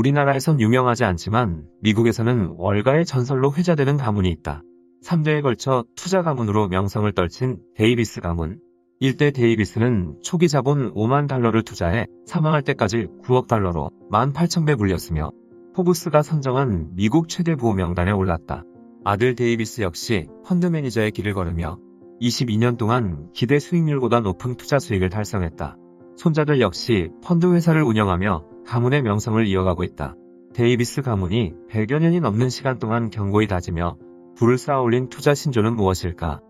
[0.00, 4.62] 우리나라에선 유명하지 않지만 미국에서는 월가의 전설로 회자되는 가문이 있다.
[5.04, 8.60] 3대에 걸쳐 투자 가문으로 명성을 떨친 데이비스 가문.
[8.98, 15.32] 일대 데이비스는 초기 자본 5만 달러를 투자해 사망할 때까지 9억 달러로 18,000배 불렸으며
[15.74, 18.64] 포브스가 선정한 미국 최대 부호 명단에 올랐다.
[19.04, 21.78] 아들 데이비스 역시 펀드 매니저의 길을 걸으며
[22.22, 25.76] 22년 동안 기대 수익률보다 높은 투자 수익을 달성했다.
[26.16, 30.14] 손자들 역시 펀드 회사를 운영하며 가문의 명성을 이어가고 있다.
[30.54, 33.96] 데이비스 가문이 100여 년이 넘는 시간 동안 견고히 다지며
[34.36, 36.40] 부를 쌓아올린 투자 신조는 무엇일까?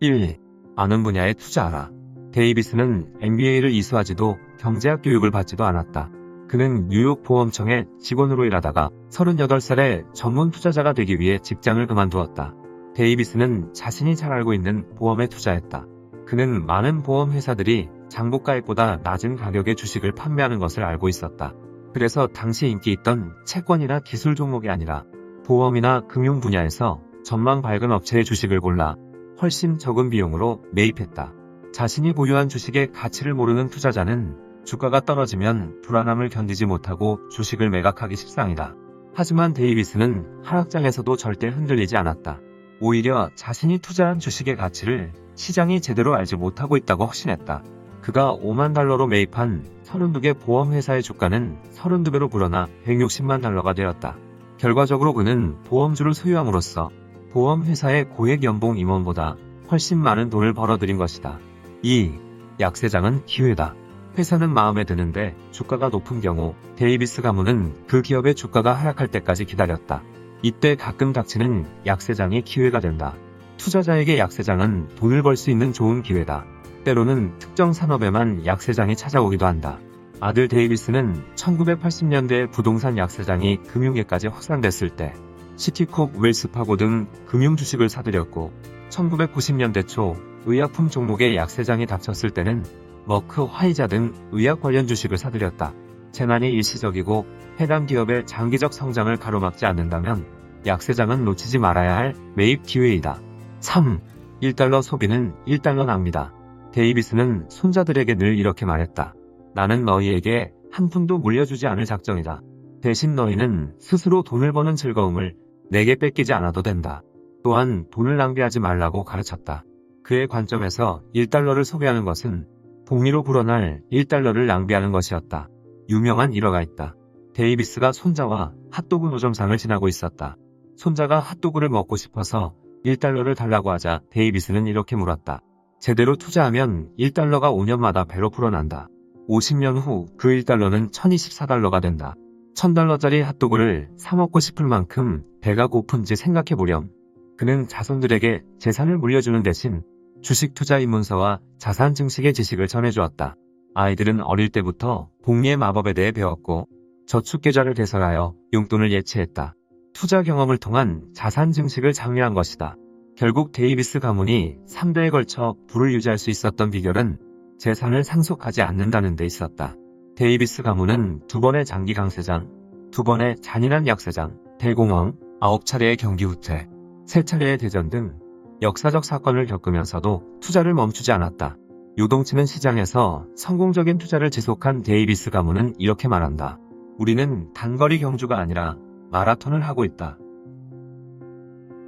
[0.00, 0.36] 1.
[0.74, 1.92] 아는 분야에 투자하라.
[2.32, 6.10] 데이비스는 MBA를 이수하지도 경제학 교육을 받지도 않았다.
[6.48, 12.54] 그는 뉴욕 보험청의 직원으로 일하다가 38살에 전문 투자자가 되기 위해 직장을 그만두었다.
[12.96, 15.86] 데이비스는 자신이 잘 알고 있는 보험에 투자했다.
[16.26, 21.54] 그는 많은 보험 회사들이 장부가액보다 낮은 가격의 주식을 판매하는 것을 알고 있었다.
[21.94, 25.04] 그래서 당시 인기 있던 채권이나 기술 종목이 아니라
[25.44, 28.96] 보험이나 금융 분야에서 전망 밝은 업체의 주식을 골라
[29.40, 31.32] 훨씬 적은 비용으로 매입했다.
[31.72, 38.74] 자신이 보유한 주식의 가치를 모르는 투자자는 주가가 떨어지면 불안함을 견디지 못하고 주식을 매각하기 십상이다.
[39.14, 42.40] 하지만 데이비스는 하락장에서도 절대 흔들리지 않았다.
[42.80, 47.62] 오히려 자신이 투자한 주식의 가치를 시장이 제대로 알지 못하고 있다고 확신했다.
[48.02, 54.16] 그가 5만 달러로 매입한 32개 보험회사의 주가는 32배로 불어나 160만 달러가 되었다.
[54.58, 56.90] 결과적으로 그는 보험주를 소유함으로써
[57.32, 59.36] 보험회사의 고액 연봉 임원보다
[59.70, 61.38] 훨씬 많은 돈을 벌어들인 것이다.
[61.82, 62.12] 2.
[62.60, 63.74] 약세장은 기회다.
[64.18, 70.02] 회사는 마음에 드는데 주가가 높은 경우 데이비스 가문은 그 기업의 주가가 하락할 때까지 기다렸다.
[70.42, 73.14] 이때 가끔 닥치는 약세장이 기회가 된다.
[73.56, 76.44] 투자자에게 약세장은 돈을 벌 수 있는 좋은 기회다.
[76.84, 79.78] 때로는 특정 산업에만 약세장이 찾아오기도 한다.
[80.20, 85.14] 아들 데이비스는 1980년대 부동산 약세장이 금융계까지 확산됐을 때
[85.56, 88.52] 시티코프 웰스파고 등 금융 주식을 사들였고
[88.90, 90.16] 1990년대 초
[90.46, 92.64] 의약품 종목의 약세장이 닥쳤을 때는
[93.06, 95.72] 머크, 화이자 등 의약 관련 주식을 사들였다.
[96.12, 97.26] 재난이 일시적이고
[97.60, 100.26] 해당 기업의 장기적 성장을 가로막지 않는다면
[100.66, 103.20] 약세장은 놓치지 말아야 할 매입 기회이다.
[103.60, 104.00] 3.
[104.42, 106.32] 1달러 소비는 1달러 납니다.
[106.72, 109.14] 데이비스는 손자들에게 늘 이렇게 말했다.
[109.54, 112.42] 나는 너희에게 한 푼도 물려주지 않을 작정이다.
[112.80, 115.34] 대신 너희는 스스로 돈을 버는 즐거움을
[115.70, 117.02] 내게 뺏기지 않아도 된다.
[117.42, 119.64] 또한 돈을 낭비하지 말라고 가르쳤다.
[120.02, 122.46] 그의 관점에서 1달러를 소비하는 것은
[122.86, 125.48] 복리로 불어날 1달러를 낭비하는 것이었다.
[125.88, 126.94] 유명한 일화가 있다.
[127.34, 130.36] 데이비스가 손자와 핫도그 노점상을 지나고 있었다.
[130.76, 132.54] 손자가 핫도그를 먹고 싶어서
[132.84, 135.40] 1달러를 달라고 하자 데이비스는 이렇게 물었다.
[135.80, 138.88] 제대로 투자하면 1달러가 5년마다 배로 불어난다.
[139.28, 142.14] 50년 후 그 1달러는 1024달러가 된다.
[142.54, 146.90] 1000달러짜리 핫도그를 사 먹고 싶을 만큼 배가 고픈지 생각해보렴.
[147.38, 149.82] 그는 자손들에게 재산을 물려주는 대신
[150.20, 153.36] 주식 투자 입문서와 자산 증식의 지식을 전해주었다.
[153.74, 156.68] 아이들은 어릴 때부터 복리의 마법에 대해 배웠고
[157.06, 159.54] 저축 계좌를 개설하여 용돈을 예치했다.
[159.94, 162.76] 투자 경험을 통한 자산 증식을 장려한 것이다.
[163.20, 167.18] 결국 데이비스 가문이 3대에 걸쳐 부를 유지할 수 있었던 비결은
[167.58, 169.76] 재산을 상속하지 않는다는 데 있었다.
[170.16, 172.48] 데이비스 가문은 두 번의 장기 강세장,
[172.90, 176.66] 두 번의 잔인한 약세장, 대공황, 아홉 차례의 경기 후퇴,
[177.04, 178.18] 세 차례의 대전 등
[178.62, 181.58] 역사적 사건을 겪으면서도 투자를 멈추지 않았다.
[181.98, 186.58] 요동치는 시장에서 성공적인 투자를 지속한 데이비스 가문은 이렇게 말한다.
[186.96, 188.78] 우리는 단거리 경주가 아니라
[189.10, 190.16] 마라톤을 하고 있다.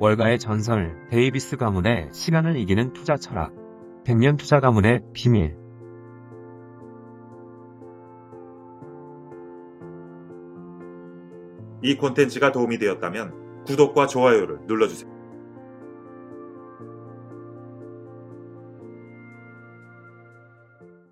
[0.03, 3.53] 월가의 전설 데이비스 가문의 시간을 이기는 투자 철학
[4.05, 5.57] 100년 투자 가문의 비밀
[11.83, 15.22] 이 콘텐츠가 도움이 되었다면 구독과 좋아요를 눌러주세요.